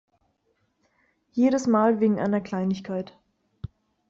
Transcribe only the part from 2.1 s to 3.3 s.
einer Kleinigkeit.